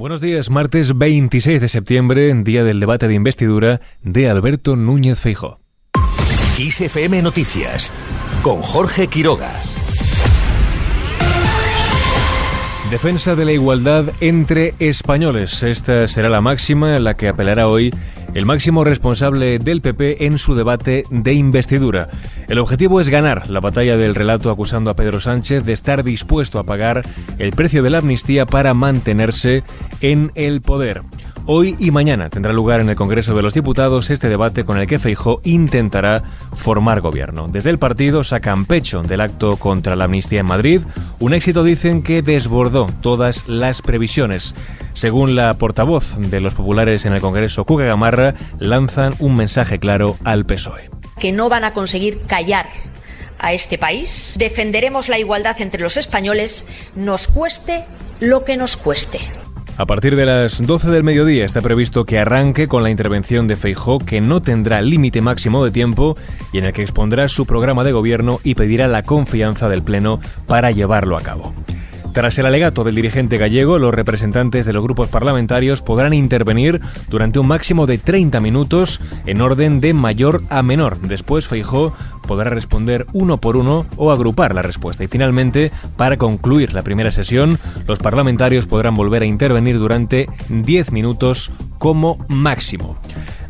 Buenos 0.00 0.22
días, 0.22 0.48
martes 0.48 0.96
26 0.96 1.60
de 1.60 1.68
septiembre, 1.68 2.32
día 2.42 2.64
del 2.64 2.80
debate 2.80 3.06
de 3.06 3.12
investidura 3.12 3.82
de 4.00 4.30
Alberto 4.30 4.74
Núñez 4.74 5.20
Feijó. 5.20 5.60
XFM 6.56 7.20
Noticias 7.20 7.92
con 8.40 8.62
Jorge 8.62 9.08
Quiroga. 9.08 9.52
Defensa 12.90 13.36
de 13.36 13.44
la 13.44 13.52
igualdad 13.52 14.06
entre 14.22 14.74
españoles. 14.78 15.62
Esta 15.62 16.08
será 16.08 16.30
la 16.30 16.40
máxima 16.40 16.96
en 16.96 17.04
la 17.04 17.14
que 17.18 17.28
apelará 17.28 17.68
hoy 17.68 17.94
el 18.34 18.46
máximo 18.46 18.84
responsable 18.84 19.58
del 19.58 19.80
PP 19.80 20.26
en 20.26 20.38
su 20.38 20.54
debate 20.54 21.04
de 21.10 21.32
investidura. 21.34 22.08
El 22.48 22.58
objetivo 22.58 23.00
es 23.00 23.08
ganar 23.08 23.50
la 23.50 23.60
batalla 23.60 23.96
del 23.96 24.14
relato 24.14 24.50
acusando 24.50 24.90
a 24.90 24.94
Pedro 24.94 25.20
Sánchez 25.20 25.64
de 25.64 25.72
estar 25.72 26.04
dispuesto 26.04 26.58
a 26.58 26.64
pagar 26.64 27.02
el 27.38 27.52
precio 27.52 27.82
de 27.82 27.90
la 27.90 27.98
amnistía 27.98 28.46
para 28.46 28.74
mantenerse 28.74 29.62
en 30.00 30.32
el 30.34 30.60
poder. 30.60 31.02
Hoy 31.46 31.74
y 31.78 31.90
mañana 31.90 32.30
tendrá 32.30 32.52
lugar 32.52 32.80
en 32.80 32.90
el 32.90 32.96
Congreso 32.96 33.34
de 33.34 33.42
los 33.42 33.54
Diputados 33.54 34.10
este 34.10 34.28
debate 34.28 34.64
con 34.64 34.78
el 34.78 34.86
que 34.86 34.98
Feijó 34.98 35.40
intentará 35.42 36.22
formar 36.52 37.00
gobierno. 37.00 37.48
Desde 37.48 37.70
el 37.70 37.78
partido 37.78 38.22
sacan 38.22 38.66
pecho 38.66 39.02
del 39.02 39.20
acto 39.20 39.56
contra 39.56 39.96
la 39.96 40.04
amnistía 40.04 40.40
en 40.40 40.46
Madrid, 40.46 40.82
un 41.18 41.34
éxito 41.34 41.64
dicen 41.64 42.02
que 42.02 42.22
desbordó 42.22 42.86
todas 43.00 43.48
las 43.48 43.82
previsiones. 43.82 44.54
Según 44.92 45.34
la 45.34 45.54
portavoz 45.54 46.16
de 46.18 46.40
los 46.40 46.54
populares 46.54 47.04
en 47.06 47.14
el 47.14 47.20
Congreso, 47.20 47.64
Cuca 47.64 47.84
Gamarra, 47.84 48.34
lanzan 48.58 49.14
un 49.18 49.36
mensaje 49.36 49.78
claro 49.78 50.16
al 50.24 50.44
PSOE. 50.46 50.90
Que 51.18 51.32
no 51.32 51.48
van 51.48 51.64
a 51.64 51.72
conseguir 51.72 52.20
callar 52.22 52.66
a 53.38 53.52
este 53.52 53.78
país. 53.78 54.36
Defenderemos 54.38 55.08
la 55.08 55.18
igualdad 55.18 55.60
entre 55.60 55.82
los 55.82 55.96
españoles, 55.96 56.66
nos 56.94 57.26
cueste 57.26 57.86
lo 58.20 58.44
que 58.44 58.56
nos 58.56 58.76
cueste. 58.76 59.18
A 59.80 59.86
partir 59.86 60.14
de 60.14 60.26
las 60.26 60.60
12 60.60 60.90
del 60.90 61.04
mediodía 61.04 61.46
está 61.46 61.62
previsto 61.62 62.04
que 62.04 62.18
arranque 62.18 62.68
con 62.68 62.82
la 62.82 62.90
intervención 62.90 63.48
de 63.48 63.56
Feijó, 63.56 63.98
que 63.98 64.20
no 64.20 64.42
tendrá 64.42 64.82
límite 64.82 65.22
máximo 65.22 65.64
de 65.64 65.70
tiempo 65.70 66.18
y 66.52 66.58
en 66.58 66.66
el 66.66 66.74
que 66.74 66.82
expondrá 66.82 67.30
su 67.30 67.46
programa 67.46 67.82
de 67.82 67.92
gobierno 67.92 68.40
y 68.44 68.56
pedirá 68.56 68.88
la 68.88 69.02
confianza 69.04 69.70
del 69.70 69.82
Pleno 69.82 70.20
para 70.46 70.70
llevarlo 70.70 71.16
a 71.16 71.22
cabo. 71.22 71.54
Tras 72.12 72.36
el 72.38 72.46
alegato 72.46 72.82
del 72.82 72.96
dirigente 72.96 73.38
gallego, 73.38 73.78
los 73.78 73.94
representantes 73.94 74.66
de 74.66 74.72
los 74.72 74.82
grupos 74.82 75.08
parlamentarios 75.08 75.80
podrán 75.80 76.12
intervenir 76.12 76.80
durante 77.08 77.38
un 77.38 77.46
máximo 77.46 77.86
de 77.86 77.98
30 77.98 78.40
minutos 78.40 79.00
en 79.26 79.40
orden 79.40 79.80
de 79.80 79.94
mayor 79.94 80.42
a 80.50 80.62
menor. 80.62 81.00
Después 81.00 81.46
Feijó 81.46 81.94
podrá 82.26 82.50
responder 82.50 83.06
uno 83.12 83.40
por 83.40 83.56
uno 83.56 83.86
o 83.96 84.10
agrupar 84.10 84.54
la 84.54 84.62
respuesta. 84.62 85.04
Y 85.04 85.08
finalmente, 85.08 85.70
para 85.96 86.16
concluir 86.16 86.72
la 86.72 86.82
primera 86.82 87.12
sesión, 87.12 87.58
los 87.86 88.00
parlamentarios 88.00 88.66
podrán 88.66 88.96
volver 88.96 89.22
a 89.22 89.26
intervenir 89.26 89.78
durante 89.78 90.28
10 90.48 90.90
minutos 90.90 91.52
como 91.78 92.24
máximo. 92.28 92.96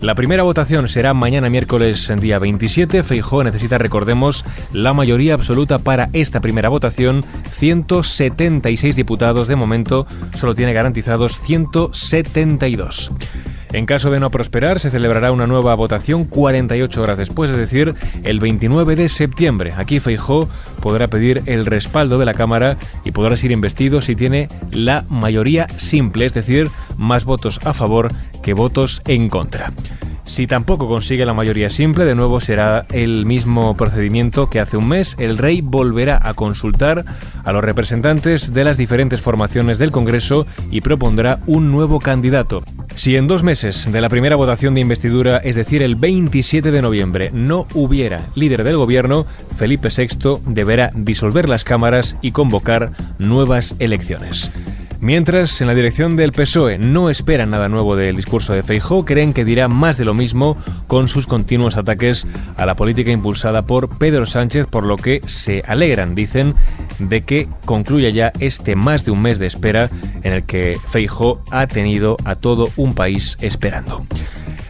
La 0.00 0.14
primera 0.14 0.42
votación 0.44 0.88
será 0.88 1.12
mañana 1.12 1.50
miércoles 1.50 2.08
en 2.08 2.20
día 2.20 2.38
27. 2.38 3.02
Feijó 3.02 3.44
necesita, 3.44 3.76
recordemos, 3.76 4.46
la 4.72 4.94
mayoría 4.94 5.34
absoluta 5.34 5.78
para 5.78 6.08
esta 6.14 6.40
primera 6.40 6.70
votación. 6.70 7.22
176 7.50 8.96
diputados 8.96 9.46
de 9.46 9.56
momento, 9.56 10.06
solo 10.34 10.54
tiene 10.54 10.72
garantizados 10.72 11.38
172. 11.40 13.12
En 13.72 13.86
caso 13.86 14.10
de 14.10 14.18
no 14.18 14.30
prosperar, 14.30 14.80
se 14.80 14.90
celebrará 14.90 15.30
una 15.30 15.46
nueva 15.46 15.74
votación 15.74 16.24
48 16.24 17.02
horas 17.02 17.18
después, 17.18 17.50
es 17.50 17.56
decir, 17.56 17.94
el 18.24 18.40
29 18.40 18.96
de 18.96 19.08
septiembre. 19.08 19.72
Aquí 19.76 20.00
Feijó 20.00 20.48
podrá 20.80 21.08
pedir 21.08 21.42
el 21.46 21.66
respaldo 21.66 22.18
de 22.18 22.26
la 22.26 22.34
Cámara 22.34 22.78
y 23.04 23.12
podrá 23.12 23.36
ser 23.36 23.52
investido 23.52 24.00
si 24.00 24.16
tiene 24.16 24.48
la 24.72 25.04
mayoría 25.08 25.68
simple, 25.76 26.26
es 26.26 26.34
decir, 26.34 26.68
más 26.96 27.24
votos 27.24 27.60
a 27.64 27.72
favor 27.72 28.12
que 28.42 28.54
votos 28.54 29.02
en 29.06 29.28
contra. 29.28 29.72
Si 30.30 30.46
tampoco 30.46 30.86
consigue 30.86 31.26
la 31.26 31.34
mayoría 31.34 31.70
simple, 31.70 32.04
de 32.04 32.14
nuevo 32.14 32.38
será 32.38 32.86
el 32.92 33.26
mismo 33.26 33.76
procedimiento 33.76 34.48
que 34.48 34.60
hace 34.60 34.76
un 34.76 34.86
mes. 34.86 35.16
El 35.18 35.36
rey 35.36 35.60
volverá 35.60 36.20
a 36.22 36.34
consultar 36.34 37.04
a 37.44 37.50
los 37.50 37.64
representantes 37.64 38.52
de 38.52 38.62
las 38.62 38.76
diferentes 38.76 39.20
formaciones 39.20 39.80
del 39.80 39.90
Congreso 39.90 40.46
y 40.70 40.82
propondrá 40.82 41.40
un 41.48 41.72
nuevo 41.72 41.98
candidato. 41.98 42.62
Si 42.94 43.16
en 43.16 43.26
dos 43.26 43.42
meses 43.42 43.90
de 43.90 44.00
la 44.00 44.08
primera 44.08 44.36
votación 44.36 44.74
de 44.74 44.82
investidura, 44.82 45.38
es 45.38 45.56
decir, 45.56 45.82
el 45.82 45.96
27 45.96 46.70
de 46.70 46.80
noviembre, 46.80 47.32
no 47.34 47.66
hubiera 47.74 48.28
líder 48.36 48.62
del 48.62 48.76
gobierno, 48.76 49.26
Felipe 49.56 49.88
VI 49.88 50.42
deberá 50.46 50.92
disolver 50.94 51.48
las 51.48 51.64
cámaras 51.64 52.16
y 52.22 52.30
convocar 52.30 52.92
nuevas 53.19 53.74
elecciones. 53.80 54.52
Mientras, 55.00 55.59
en 55.62 55.66
la 55.66 55.75
dirección 55.75 56.15
del 56.15 56.33
PSOE 56.33 56.77
no 56.77 57.09
esperan 57.09 57.50
nada 57.50 57.71
nuevo 57.71 57.97
del 57.97 58.16
discurso 58.16 58.53
de 58.53 58.62
Feijó, 58.62 59.06
creen 59.06 59.33
que 59.33 59.47
dirá 59.47 59.66
más 59.66 59.97
de 59.97 60.05
lo 60.05 60.12
mismo 60.12 60.59
con 60.88 61.09
sus 61.09 61.27
continuos 61.27 61.78
ataques 61.78 62.27
a 62.59 62.66
la 62.66 62.77
política 62.77 63.11
impulsada 63.11 63.62
por 63.62 63.97
Pedro 63.97 64.27
Sánchez, 64.27 64.66
por 64.66 64.84
lo 64.84 64.97
que 64.97 65.22
se 65.25 65.62
alegran, 65.66 66.15
dicen, 66.15 66.55
de 66.99 67.22
que 67.22 67.49
concluya 67.65 68.11
ya 68.11 68.31
este 68.41 68.77
más 68.77 69.06
de 69.06 69.12
un 69.12 69.22
mes 69.22 69.38
de 69.38 69.47
espera 69.47 69.88
en 70.22 70.34
el 70.34 70.44
que 70.44 70.77
Feijó 70.91 71.43
ha 71.50 71.67
tenido 71.67 72.19
a 72.27 72.34
todo 72.34 72.69
un 72.77 72.94
país 72.94 73.38
esperando. 73.41 74.05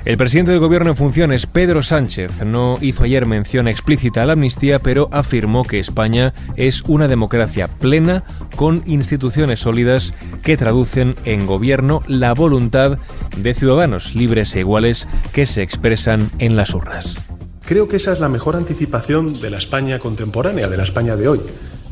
El 0.06 0.16
presidente 0.16 0.52
del 0.52 0.60
gobierno 0.60 0.90
en 0.90 0.96
funciones, 0.96 1.46
Pedro 1.46 1.82
Sánchez, 1.82 2.42
no 2.46 2.78
hizo 2.80 3.04
ayer 3.04 3.26
mención 3.26 3.68
explícita 3.68 4.22
a 4.22 4.26
la 4.26 4.32
amnistía, 4.32 4.78
pero 4.78 5.10
afirmó 5.12 5.62
que 5.64 5.78
España 5.78 6.32
es 6.56 6.82
una 6.88 7.06
democracia 7.06 7.68
plena 7.68 8.24
con 8.56 8.82
instituciones 8.86 9.60
sólidas 9.60 10.14
que 10.42 10.56
traducen 10.56 11.16
en 11.26 11.46
gobierno 11.46 12.02
la 12.06 12.32
voluntad 12.32 12.98
de 13.36 13.52
ciudadanos 13.52 14.14
libres 14.14 14.56
e 14.56 14.60
iguales 14.60 15.06
que 15.34 15.44
se 15.44 15.62
expresan 15.62 16.30
en 16.38 16.56
las 16.56 16.72
urnas. 16.72 17.22
Creo 17.66 17.86
que 17.86 17.96
esa 17.96 18.12
es 18.12 18.20
la 18.20 18.30
mejor 18.30 18.56
anticipación 18.56 19.38
de 19.40 19.50
la 19.50 19.58
España 19.58 19.98
contemporánea, 19.98 20.68
de 20.68 20.78
la 20.78 20.84
España 20.84 21.16
de 21.16 21.28
hoy 21.28 21.40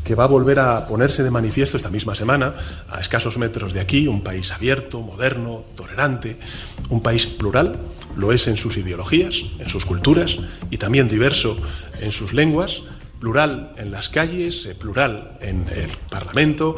que 0.09 0.15
va 0.15 0.23
a 0.23 0.27
volver 0.27 0.57
a 0.57 0.87
ponerse 0.87 1.21
de 1.21 1.29
manifiesto 1.29 1.77
esta 1.77 1.91
misma 1.91 2.15
semana, 2.15 2.55
a 2.89 2.99
escasos 2.99 3.37
metros 3.37 3.73
de 3.73 3.79
aquí, 3.79 4.07
un 4.07 4.23
país 4.23 4.51
abierto, 4.51 5.01
moderno, 5.01 5.65
tolerante, 5.75 6.39
un 6.89 7.03
país 7.03 7.27
plural, 7.27 7.77
lo 8.17 8.33
es 8.33 8.47
en 8.47 8.57
sus 8.57 8.75
ideologías, 8.77 9.35
en 9.59 9.69
sus 9.69 9.85
culturas 9.85 10.37
y 10.71 10.77
también 10.77 11.09
diverso 11.09 11.57
en 12.01 12.11
sus 12.11 12.33
lenguas, 12.33 12.81
plural 13.19 13.71
en 13.77 13.91
las 13.91 14.09
calles, 14.09 14.65
eh, 14.65 14.73
plural 14.73 15.37
en 15.41 15.67
el 15.69 15.91
Parlamento, 16.09 16.75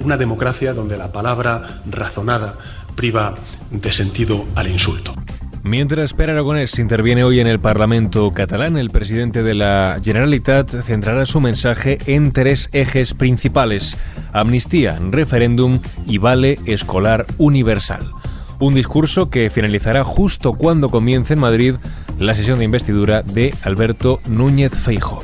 una 0.00 0.18
democracia 0.18 0.74
donde 0.74 0.98
la 0.98 1.12
palabra 1.12 1.80
razonada 1.90 2.58
priva 2.94 3.36
de 3.70 3.90
sentido 3.94 4.44
al 4.54 4.68
insulto. 4.68 5.14
Mientras 5.66 6.14
Per 6.14 6.30
Aragonés 6.30 6.78
interviene 6.78 7.24
hoy 7.24 7.40
en 7.40 7.48
el 7.48 7.58
Parlamento 7.58 8.32
catalán, 8.32 8.76
el 8.76 8.90
presidente 8.90 9.42
de 9.42 9.54
la 9.54 9.96
Generalitat 10.00 10.70
centrará 10.82 11.26
su 11.26 11.40
mensaje 11.40 11.98
en 12.06 12.30
tres 12.30 12.68
ejes 12.70 13.14
principales: 13.14 13.96
amnistía, 14.32 14.96
referéndum 15.10 15.80
y 16.06 16.18
vale 16.18 16.60
escolar 16.66 17.26
universal. 17.38 18.12
Un 18.60 18.74
discurso 18.74 19.28
que 19.28 19.50
finalizará 19.50 20.04
justo 20.04 20.52
cuando 20.52 20.88
comience 20.88 21.34
en 21.34 21.40
Madrid 21.40 21.74
la 22.20 22.34
sesión 22.34 22.60
de 22.60 22.64
investidura 22.64 23.22
de 23.22 23.52
Alberto 23.62 24.20
Núñez 24.28 24.72
Feijo. 24.72 25.18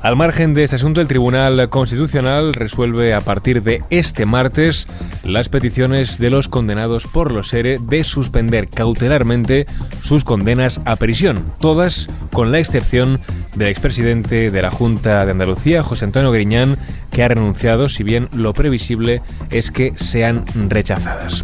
Al 0.00 0.14
margen 0.14 0.54
de 0.54 0.62
este 0.62 0.76
asunto, 0.76 1.00
el 1.00 1.08
Tribunal 1.08 1.68
Constitucional 1.70 2.54
resuelve 2.54 3.14
a 3.14 3.20
partir 3.20 3.64
de 3.64 3.82
este 3.90 4.26
martes 4.26 4.86
las 5.24 5.48
peticiones 5.48 6.18
de 6.18 6.30
los 6.30 6.48
condenados 6.48 7.08
por 7.08 7.32
los 7.32 7.48
SERE 7.48 7.78
de 7.80 8.04
suspender 8.04 8.68
cautelarmente 8.68 9.66
sus 10.00 10.22
condenas 10.22 10.80
a 10.84 10.96
prisión, 10.96 11.52
todas 11.58 12.06
con 12.32 12.52
la 12.52 12.60
excepción 12.60 13.20
del 13.56 13.68
expresidente 13.68 14.52
de 14.52 14.62
la 14.62 14.70
Junta 14.70 15.24
de 15.24 15.32
Andalucía, 15.32 15.82
José 15.82 16.04
Antonio 16.04 16.30
Griñán, 16.30 16.78
que 17.10 17.24
ha 17.24 17.28
renunciado, 17.28 17.88
si 17.88 18.04
bien 18.04 18.28
lo 18.32 18.54
previsible 18.54 19.20
es 19.50 19.72
que 19.72 19.94
sean 19.96 20.44
rechazadas. 20.68 21.42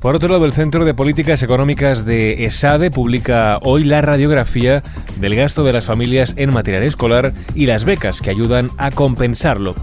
Por 0.00 0.14
otro 0.14 0.28
lado, 0.28 0.44
el 0.44 0.52
Centro 0.52 0.84
de 0.84 0.94
Políticas 0.94 1.42
Económicas 1.42 2.04
de 2.04 2.44
ESADE 2.44 2.90
publica 2.90 3.58
hoy 3.62 3.82
la 3.84 4.02
radiografía 4.02 4.82
del 5.18 5.34
gasto 5.34 5.64
de 5.64 5.72
las 5.72 5.86
familias 5.86 6.34
en 6.36 6.52
material 6.52 6.82
escolar 6.84 7.32
y 7.54 7.66
las 7.66 7.84
becas 7.84 8.20
que 8.20 8.30
ayudan 8.30 8.70
a 8.78 8.90
compensarlo. 8.90 9.74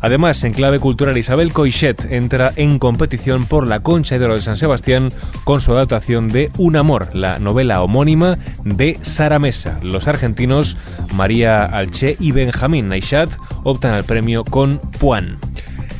Además, 0.00 0.44
en 0.44 0.52
clave 0.52 0.78
cultural, 0.78 1.18
Isabel 1.18 1.52
Coixet 1.52 2.06
entra 2.10 2.52
en 2.56 2.78
competición 2.78 3.44
por 3.44 3.66
la 3.66 3.80
Concha 3.80 4.18
de 4.18 4.24
Oro 4.24 4.34
de 4.34 4.42
San 4.42 4.56
Sebastián 4.56 5.10
con 5.44 5.60
su 5.60 5.72
adaptación 5.72 6.28
de 6.28 6.50
Un 6.58 6.76
Amor, 6.76 7.14
la 7.14 7.38
novela 7.38 7.82
homónima 7.82 8.38
de 8.64 8.98
Sara 9.02 9.38
Mesa. 9.38 9.80
Los 9.82 10.06
argentinos 10.06 10.76
María 11.14 11.64
Alche 11.64 12.16
y 12.20 12.32
Benjamín 12.32 12.88
Naishat 12.88 13.30
optan 13.64 13.94
al 13.94 14.04
premio 14.04 14.44
con 14.44 14.78
Puan. 14.78 15.38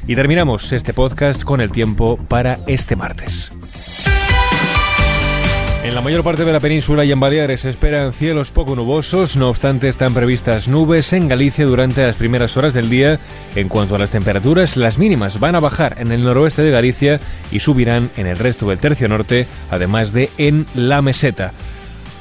Y 0.07 0.15
terminamos 0.15 0.73
este 0.73 0.93
podcast 0.95 1.43
con 1.43 1.61
el 1.61 1.73
tiempo 1.73 2.17
para 2.29 2.59
este 2.69 2.95
martes. 2.95 3.56
En 5.87 5.95
la 5.95 6.01
mayor 6.01 6.25
parte 6.25 6.45
de 6.45 6.53
la 6.53 6.59
península 6.59 7.05
y 7.05 7.13
en 7.13 7.21
Baleares 7.21 7.61
se 7.61 7.71
esperan 7.71 8.13
cielos 8.13 8.51
poco 8.51 8.75
nubosos, 8.75 9.37
no 9.37 9.49
obstante 9.49 9.89
están 9.89 10.15
previstas 10.15 10.67
nubes 10.67 11.13
en 11.13 11.29
Galicia 11.29 11.65
durante 11.65 12.05
las 12.05 12.17
primeras 12.17 12.57
horas 12.57 12.75
del 12.75 12.91
día. 12.91 13.21
En 13.55 13.69
cuanto 13.69 13.95
a 13.95 13.99
las 14.01 14.11
temperaturas, 14.11 14.77
las 14.77 14.99
mínimas 14.99 15.39
van 15.39 15.55
a 15.55 15.61
bajar 15.61 15.95
en 16.01 16.11
el 16.11 16.25
noroeste 16.25 16.63
de 16.63 16.73
Galicia 16.73 17.21
y 17.53 17.61
subirán 17.61 18.11
en 18.17 18.27
el 18.27 18.37
resto 18.37 18.69
del 18.69 18.81
tercio 18.81 19.09
norte, 19.09 19.47
además 19.71 20.13
de 20.13 20.29
en 20.39 20.67
la 20.75 21.03
meseta. 21.03 21.53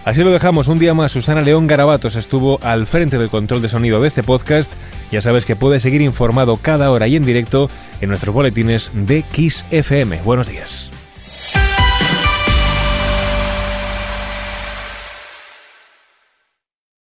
Así 0.03 0.23
lo 0.23 0.29
dejamos 0.29 0.67
un 0.67 0.77
día 0.77 0.93
más. 0.93 1.13
Susana 1.13 1.41
León 1.41 1.65
Garabatos 1.65 2.15
estuvo 2.15 2.59
al 2.61 2.85
frente 2.85 3.17
del 3.17 3.31
control 3.31 3.63
de 3.63 3.69
sonido 3.69 3.99
de 3.99 4.09
este 4.09 4.21
podcast. 4.21 4.71
Ya 5.11 5.23
sabes 5.23 5.47
que 5.47 5.55
puedes 5.55 5.81
seguir 5.81 6.03
informado 6.03 6.57
cada 6.57 6.91
hora 6.91 7.07
y 7.07 7.15
en 7.15 7.25
directo 7.25 7.71
en 7.99 8.09
nuestros 8.09 8.35
boletines 8.35 8.91
de 8.93 9.23
Kiss 9.23 9.65
FM. 9.71 10.21
Buenos 10.21 10.47
días. 10.47 10.91